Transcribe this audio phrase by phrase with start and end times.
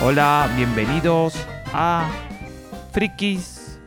[0.00, 1.34] Hola, bienvenidos
[1.72, 2.08] a
[2.92, 3.80] Frikis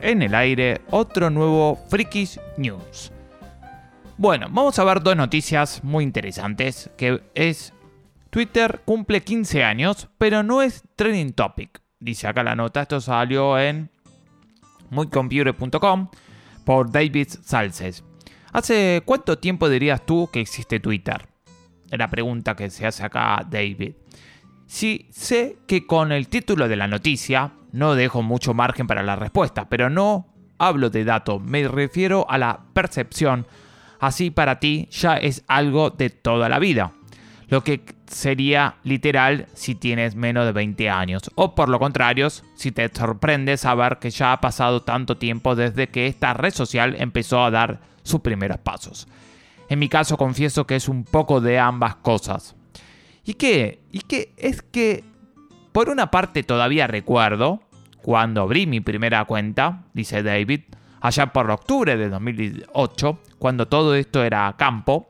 [0.00, 3.12] en el aire, otro nuevo Frikis News.
[4.16, 7.72] Bueno, vamos a ver dos noticias muy interesantes, que es
[8.30, 11.80] Twitter cumple 15 años, pero no es trending topic.
[12.00, 13.88] Dice acá la nota, esto salió en
[14.90, 16.08] muycomputer.com
[16.64, 18.02] por David Salces.
[18.52, 21.28] ¿Hace cuánto tiempo dirías tú que existe Twitter?
[21.88, 23.94] Es la pregunta que se hace acá David.
[24.66, 29.16] Sí, sé que con el título de la noticia no dejo mucho margen para la
[29.16, 30.26] respuesta, pero no
[30.58, 33.46] hablo de datos, me refiero a la percepción.
[33.98, 36.92] Así para ti ya es algo de toda la vida.
[37.48, 41.30] Lo que sería literal si tienes menos de 20 años.
[41.34, 45.88] O por lo contrario, si te sorprende saber que ya ha pasado tanto tiempo desde
[45.88, 49.06] que esta red social empezó a dar sus primeros pasos.
[49.68, 52.56] En mi caso confieso que es un poco de ambas cosas.
[53.24, 53.80] ¿Y qué?
[53.92, 54.32] ¿Y qué?
[54.36, 55.04] Es que,
[55.72, 57.62] por una parte todavía recuerdo,
[58.02, 60.62] cuando abrí mi primera cuenta, dice David,
[61.00, 65.08] allá por octubre de 2008, cuando todo esto era campo,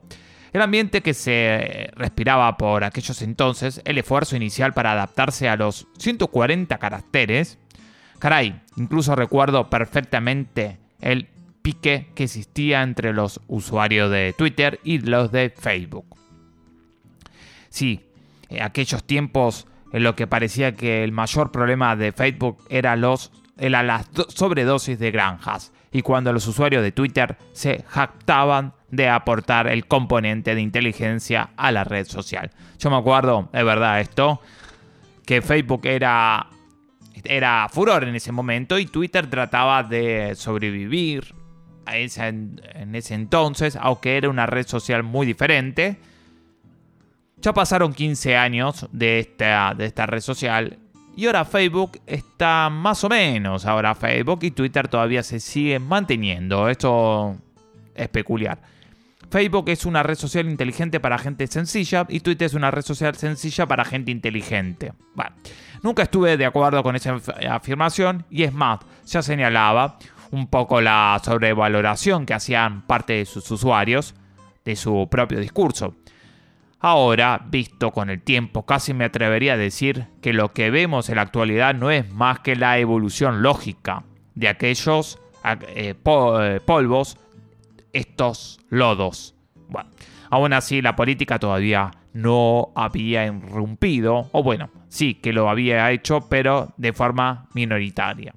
[0.52, 5.86] el ambiente que se respiraba por aquellos entonces, el esfuerzo inicial para adaptarse a los
[5.98, 7.58] 140 caracteres,
[8.18, 11.28] caray, incluso recuerdo perfectamente el
[11.62, 16.21] pique que existía entre los usuarios de Twitter y los de Facebook.
[17.72, 18.04] Sí,
[18.50, 23.32] eh, aquellos tiempos en lo que parecía que el mayor problema de Facebook era, los,
[23.56, 29.68] era las sobredosis de granjas y cuando los usuarios de Twitter se jactaban de aportar
[29.68, 32.50] el componente de inteligencia a la red social.
[32.78, 34.42] Yo me acuerdo, es verdad esto,
[35.24, 36.48] que Facebook era,
[37.24, 41.34] era furor en ese momento y Twitter trataba de sobrevivir
[41.86, 46.11] en ese entonces, aunque era una red social muy diferente
[47.42, 50.78] ya pasaron 15 años de esta, de esta red social
[51.14, 53.66] y ahora Facebook está más o menos.
[53.66, 56.68] Ahora Facebook y Twitter todavía se siguen manteniendo.
[56.68, 57.36] Esto
[57.94, 58.58] es peculiar.
[59.30, 63.14] Facebook es una red social inteligente para gente sencilla y Twitter es una red social
[63.16, 64.92] sencilla para gente inteligente.
[65.14, 65.32] Bueno,
[65.82, 67.18] nunca estuve de acuerdo con esa
[67.50, 69.98] afirmación y es más, ya señalaba
[70.30, 74.14] un poco la sobrevaloración que hacían parte de sus usuarios
[74.64, 75.94] de su propio discurso.
[76.84, 81.14] Ahora, visto con el tiempo, casi me atrevería a decir que lo que vemos en
[81.14, 84.02] la actualidad no es más que la evolución lógica
[84.34, 87.18] de aquellos eh, eh, polvos,
[87.92, 89.36] estos lodos.
[90.28, 96.28] Aún así la política todavía no había irrumpido, o bueno, sí que lo había hecho,
[96.28, 98.34] pero de forma minoritaria.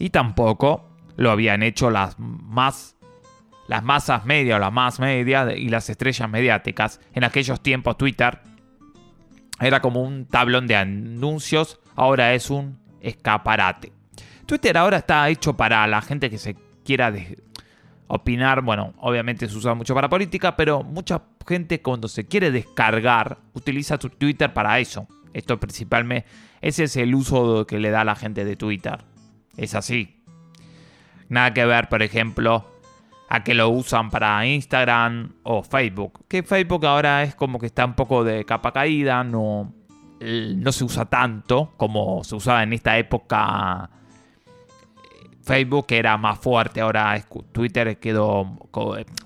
[0.00, 2.97] Y tampoco lo habían hecho las más
[3.68, 7.00] las masas medias o las más medias y las estrellas mediáticas.
[7.12, 8.40] En aquellos tiempos Twitter
[9.60, 13.92] era como un tablón de anuncios, ahora es un escaparate.
[14.46, 17.12] Twitter ahora está hecho para la gente que se quiera
[18.06, 23.38] opinar, bueno, obviamente se usa mucho para política, pero mucha gente cuando se quiere descargar
[23.52, 25.06] utiliza su Twitter para eso.
[25.34, 26.26] Esto principalmente,
[26.62, 29.04] ese es el uso que le da la gente de Twitter.
[29.58, 30.22] Es así.
[31.28, 32.77] Nada que ver, por ejemplo,
[33.28, 36.24] a que lo usan para Instagram o Facebook.
[36.28, 39.72] Que Facebook ahora es como que está un poco de capa caída, no,
[40.20, 43.90] no se usa tanto como se usaba en esta época.
[45.42, 47.22] Facebook era más fuerte, ahora
[47.52, 48.58] Twitter quedó,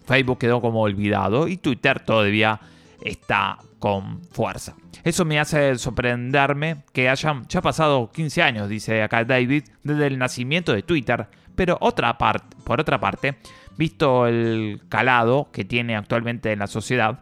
[0.05, 2.61] Facebook quedó como olvidado y Twitter todavía
[3.05, 4.77] está con fuerza.
[5.03, 10.19] Eso me hace sorprenderme que hayan ya pasado 15 años, dice acá David, desde el
[10.19, 11.27] nacimiento de Twitter.
[11.55, 13.37] Pero otra por otra parte,
[13.77, 17.21] visto el calado que tiene actualmente en la sociedad,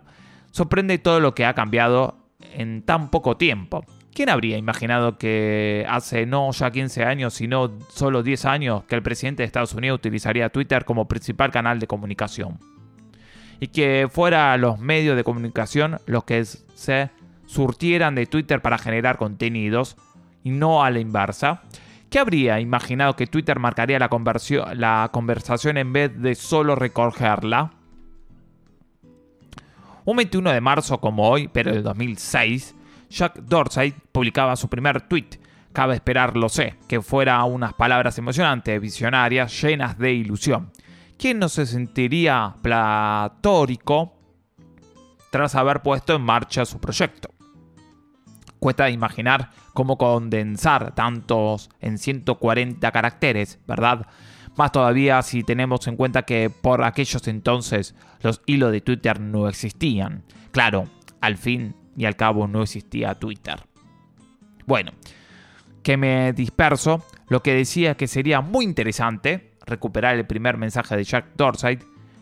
[0.50, 3.84] sorprende todo lo que ha cambiado en tan poco tiempo.
[4.12, 9.02] ¿Quién habría imaginado que hace no ya 15 años, sino solo 10 años, que el
[9.02, 12.58] presidente de Estados Unidos utilizaría Twitter como principal canal de comunicación?
[13.60, 17.10] Y que fuera los medios de comunicación los que se
[17.46, 19.96] surtieran de Twitter para generar contenidos
[20.42, 21.62] y no a la inversa.
[22.10, 24.10] ¿Qué habría imaginado que Twitter marcaría la,
[24.74, 27.70] la conversación en vez de solo recogerla?
[30.04, 32.74] Un 21 de marzo como hoy, pero del 2006,
[33.10, 35.38] Jack Dorsey publicaba su primer tweet.
[35.72, 40.72] Cabe esperar, lo sé, que fuera unas palabras emocionantes, visionarias, llenas de ilusión.
[41.16, 44.14] ¿Quién no se sentiría platórico
[45.30, 47.30] tras haber puesto en marcha su proyecto?
[48.60, 54.06] Cuesta imaginar cómo condensar tantos en 140 caracteres, ¿verdad?
[54.56, 59.48] Más todavía si tenemos en cuenta que por aquellos entonces los hilos de Twitter no
[59.48, 60.22] existían.
[60.52, 60.88] Claro,
[61.20, 63.62] al fin y al cabo no existía Twitter.
[64.66, 64.92] Bueno,
[65.82, 67.04] que me disperso.
[67.28, 71.78] Lo que decía que sería muy interesante recuperar el primer mensaje de Jack Dorsey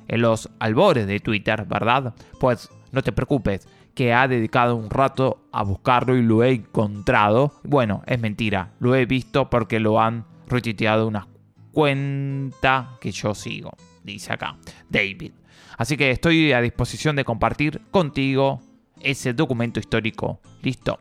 [0.07, 2.15] en los albores de Twitter, ¿verdad?
[2.39, 3.67] Pues no te preocupes,
[3.99, 7.55] que ha dedicado un rato a buscarlo y lo he encontrado.
[7.65, 11.27] Bueno, es mentira, lo he visto porque lo han retuiteado una
[11.73, 13.73] cuenta que yo sigo,
[14.05, 14.57] dice acá
[14.89, 15.33] David.
[15.77, 18.61] Así que estoy a disposición de compartir contigo
[19.01, 20.41] ese documento histórico.
[20.63, 21.01] Listo.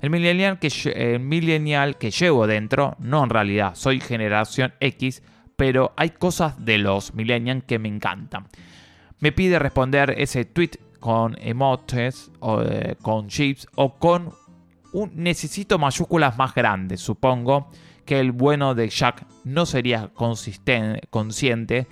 [0.00, 5.24] El millennial que, el millennial que llevo dentro, no en realidad, soy generación X,
[5.56, 8.46] pero hay cosas de los millennials que me encantan.
[9.18, 14.32] Me pide responder ese tweet con emotes, o, eh, con chips o con
[14.94, 17.02] un necesito mayúsculas más grandes.
[17.02, 17.68] Supongo
[18.06, 21.86] que el bueno de Jack no sería consciente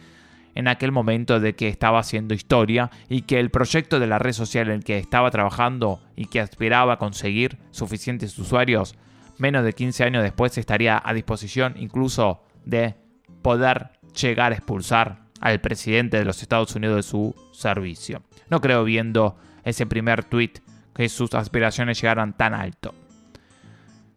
[0.54, 4.32] en aquel momento de que estaba haciendo historia y que el proyecto de la red
[4.32, 8.94] social en el que estaba trabajando y que aspiraba a conseguir suficientes usuarios,
[9.36, 12.94] menos de 15 años después estaría a disposición incluso de
[13.42, 18.22] poder llegar a expulsar al presidente de los Estados Unidos de su servicio.
[18.48, 20.52] No creo viendo ese primer tweet
[20.94, 22.94] que sus aspiraciones llegaran tan alto.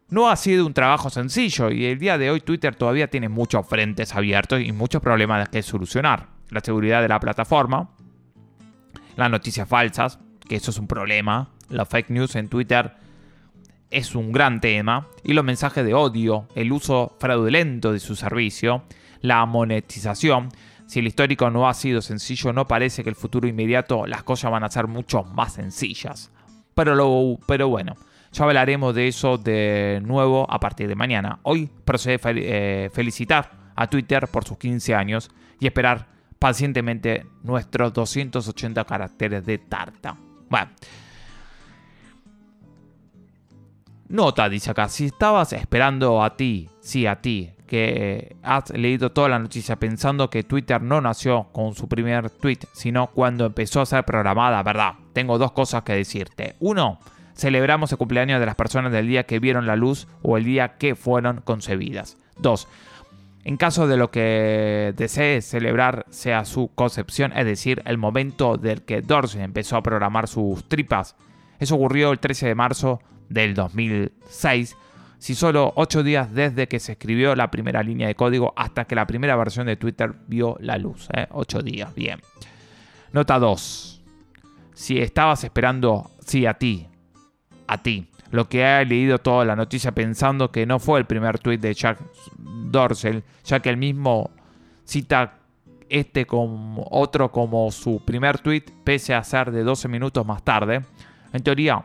[0.08, 3.66] No ha sido un trabajo sencillo y el día de hoy Twitter todavía tiene muchos
[3.66, 6.28] frentes abiertos y muchos problemas que solucionar.
[6.50, 7.90] La seguridad de la plataforma,
[9.16, 12.92] las noticias falsas, que eso es un problema, la fake news en Twitter
[13.90, 18.84] es un gran tema, y los mensajes de odio, el uso fraudulento de su servicio,
[19.20, 20.50] la monetización.
[20.86, 24.50] Si el histórico no ha sido sencillo, no parece que el futuro inmediato las cosas
[24.50, 26.30] van a ser mucho más sencillas.
[26.74, 27.96] Pero, lo, pero bueno,
[28.32, 31.40] ya hablaremos de eso de nuevo a partir de mañana.
[31.42, 36.06] Hoy procede eh, felicitar a Twitter por sus 15 años y esperar
[36.38, 40.16] pacientemente nuestros 280 caracteres de tarta.
[40.48, 40.70] Bueno.
[44.08, 49.28] Nota, dice acá, si estabas esperando a ti, sí, a ti, que has leído toda
[49.28, 53.86] la noticia pensando que Twitter no nació con su primer tweet, sino cuando empezó a
[53.86, 54.94] ser programada, ¿verdad?
[55.12, 56.54] Tengo dos cosas que decirte.
[56.60, 57.00] Uno,
[57.34, 60.76] celebramos el cumpleaños de las personas del día que vieron la luz o el día
[60.78, 62.16] que fueron concebidas.
[62.38, 62.68] 2.
[63.44, 68.82] En caso de lo que desee celebrar sea su concepción, es decir, el momento del
[68.82, 71.14] que Dorsey empezó a programar sus tripas.
[71.60, 74.76] Eso ocurrió el 13 de marzo del 2006,
[75.18, 78.94] si solo 8 días desde que se escribió la primera línea de código hasta que
[78.94, 81.08] la primera versión de Twitter vio la luz.
[81.30, 81.62] 8 ¿eh?
[81.62, 82.20] días, bien.
[83.12, 84.02] Nota 2.
[84.74, 86.86] Si estabas esperando, sí, a ti,
[87.66, 88.08] a ti.
[88.30, 91.72] Lo que ha leído toda la noticia pensando que no fue el primer tweet de
[91.72, 91.98] Jack
[92.36, 94.30] Dorsey, ya que el mismo
[94.84, 95.38] cita
[95.88, 100.82] este como otro como su primer tweet, pese a ser de 12 minutos más tarde.
[101.32, 101.84] En teoría,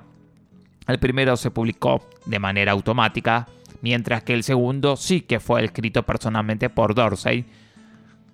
[0.87, 3.47] el primero se publicó de manera automática,
[3.81, 7.45] mientras que el segundo sí que fue escrito personalmente por Dorsey.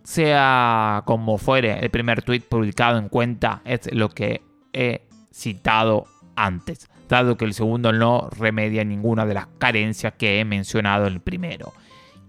[0.03, 5.01] Sea como fuere, el primer tweet publicado en cuenta es lo que he
[5.31, 11.07] citado antes dado que el segundo no remedia ninguna de las carencias que he mencionado
[11.07, 11.73] en el primero.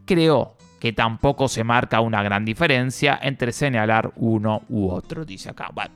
[0.04, 5.70] Creo que tampoco se marca una gran diferencia entre señalar uno u otro, dice acá.
[5.74, 5.92] Bueno,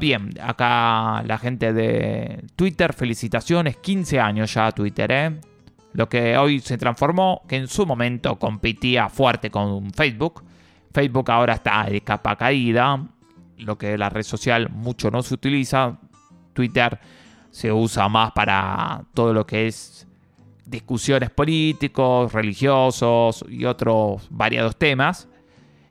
[0.00, 5.40] bien, acá la gente de Twitter, felicitaciones, 15 años ya Twitter, ¿eh?
[5.92, 10.42] Lo que hoy se transformó, que en su momento competía fuerte con Facebook.
[10.92, 13.06] Facebook ahora está de capa caída,
[13.58, 15.98] lo que la red social mucho no se utiliza.
[16.54, 16.98] Twitter
[17.50, 20.06] se usa más para todo lo que es
[20.64, 25.28] discusiones políticos, religiosos y otros variados temas.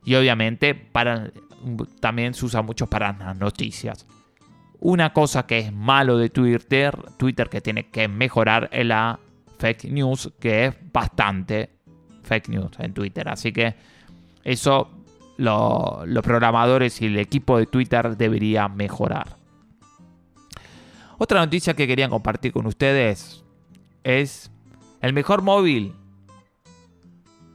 [0.04, 1.32] Y obviamente para,
[2.00, 4.06] también se usa mucho para las noticias.
[4.80, 9.20] Una cosa que es malo de Twitter, Twitter que tiene que mejorar es la
[9.58, 11.78] fake news, que es bastante
[12.24, 13.28] fake news en Twitter.
[13.30, 13.76] Así que
[14.44, 14.90] eso
[15.38, 19.38] los programadores y el equipo de Twitter debería mejorar.
[21.18, 23.44] Otra noticia que quería compartir con ustedes
[24.04, 24.52] es
[25.02, 25.94] el mejor móvil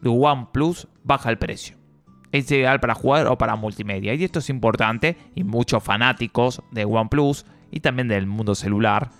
[0.00, 1.79] de OnePlus baja el precio.
[2.32, 4.14] Es ideal para jugar o para multimedia.
[4.14, 9.10] Y esto es importante y muchos fanáticos de OnePlus y también del mundo celular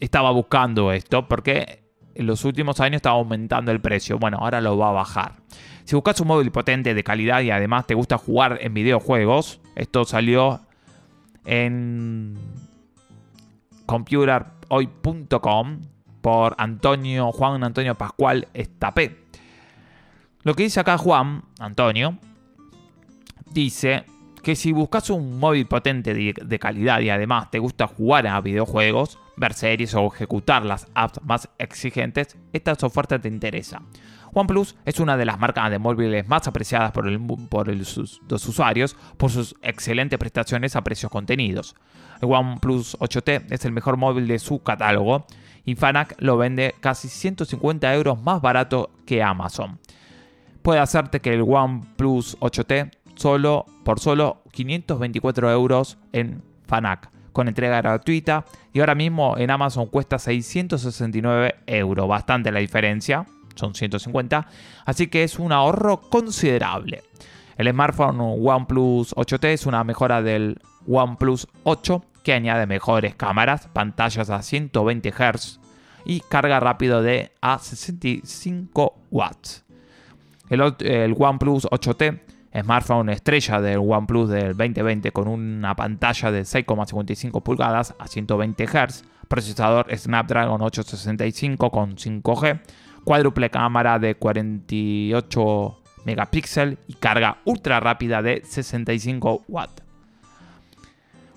[0.00, 1.82] estaba buscando esto porque
[2.14, 4.18] en los últimos años estaba aumentando el precio.
[4.18, 5.36] Bueno, ahora lo va a bajar.
[5.84, 10.04] Si buscas un móvil potente de calidad y además te gusta jugar en videojuegos, esto
[10.04, 10.60] salió
[11.46, 12.36] en
[13.86, 15.80] computerhoy.com
[16.20, 19.16] por Antonio Juan Antonio Pascual Estapé.
[20.48, 22.16] Lo que dice acá Juan Antonio
[23.52, 24.06] dice
[24.42, 29.18] que si buscas un móvil potente de, calidad y además te gusta jugar a videojuegos,
[29.36, 33.82] ver series o ejecutar las apps más exigentes, esta oferta te interesa.
[34.32, 39.54] OnePlus es una de las marcas de móviles más apreciadas por, los usuarios por sus
[39.60, 41.76] excelentes prestaciones a precios contenidos.
[42.22, 45.26] El OnePlus 8T es el mejor móvil de su catálogo
[45.66, 49.78] y Fanac lo vende casi 150 euros más barato que Amazon.
[50.68, 57.80] Puede hacerte que el OnePlus 8T solo por solo 524 euros en Fanac con entrega
[57.80, 58.44] gratuita
[58.74, 64.46] y ahora mismo en Amazon cuesta 669 euros, bastante la diferencia, son 150,
[64.84, 67.02] así que es un ahorro considerable.
[67.56, 74.28] El smartphone OnePlus 8T es una mejora del OnePlus 8 que añade mejores cámaras, pantallas
[74.28, 75.60] a 120 Hz
[76.04, 79.64] y carga rápido de a 65 watts.
[80.50, 82.20] El, el OnePlus 8T
[82.62, 89.04] smartphone estrella del OnePlus del 2020 con una pantalla de 6,55 pulgadas a 120 Hz,
[89.28, 92.60] procesador Snapdragon 865 con 5G,
[93.04, 99.82] cuádruple cámara de 48 megapíxeles y carga ultra rápida de 65 watts.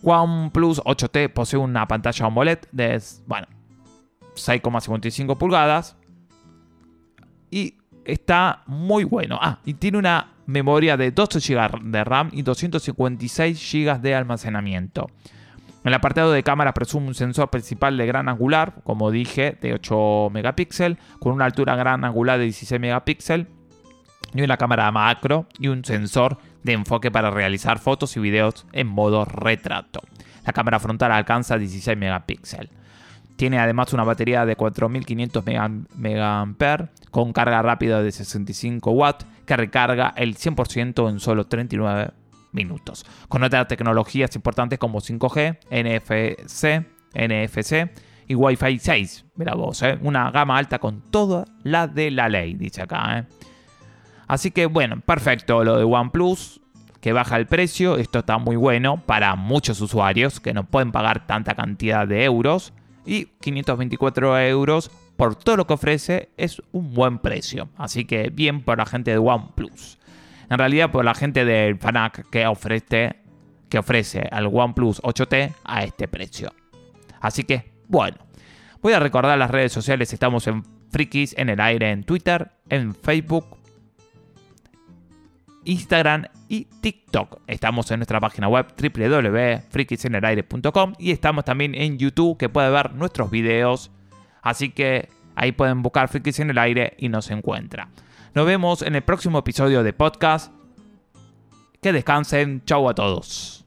[0.04, 3.48] OnePlus 8T posee una pantalla AMOLED de bueno,
[4.36, 5.96] 6,55 pulgadas
[7.52, 7.76] y
[8.12, 9.40] está muy bueno.
[9.42, 15.08] Ah, y tiene una memoria de 12 GB de RAM y 256 GB de almacenamiento.
[15.84, 19.74] En el apartado de cámara presume un sensor principal de gran angular, como dije, de
[19.74, 23.48] 8 megapíxeles, con una altura gran angular de 16 megapíxeles,
[24.34, 28.88] y una cámara macro y un sensor de enfoque para realizar fotos y videos en
[28.88, 30.02] modo retrato.
[30.46, 32.70] La cámara frontal alcanza 16 megapíxeles.
[33.42, 35.44] Tiene además una batería de 4500
[35.98, 42.12] mAh con carga rápida de 65 watts que recarga el 100% en solo 39
[42.52, 43.04] minutos.
[43.30, 47.90] Con otras tecnologías importantes como 5G, NFC, NFC
[48.28, 49.26] y Wi-Fi 6.
[49.34, 49.98] Mira vos, ¿eh?
[50.04, 53.18] una gama alta con toda la de la ley, dice acá.
[53.18, 53.26] ¿eh?
[54.28, 56.62] Así que bueno, perfecto lo de OnePlus,
[57.00, 57.98] que baja el precio.
[57.98, 62.72] Esto está muy bueno para muchos usuarios que no pueden pagar tanta cantidad de euros
[63.06, 67.70] y 524 euros por todo lo que ofrece es un buen precio.
[67.78, 70.00] Así que bien por la gente de OnePlus.
[70.50, 73.16] En realidad por la gente del Fanac que ofrece,
[73.70, 76.52] que ofrece al OnePlus 8T a este precio.
[77.20, 78.18] Así que bueno,
[78.82, 80.14] voy a recordar las redes sociales.
[80.14, 83.58] Estamos en Frikis en el aire en Twitter, en Facebook,
[85.66, 87.42] Instagram y TikTok.
[87.48, 93.32] Estamos en nuestra página web www.frikisenelaire.com y estamos también en YouTube que puede ver nuestros
[93.32, 93.92] videos.
[94.42, 97.90] Así que ahí pueden buscar Frikis en el aire y nos encuentra.
[98.34, 100.54] Nos vemos en el próximo episodio de podcast.
[101.82, 102.64] Que descansen.
[102.66, 103.61] Chau a todos.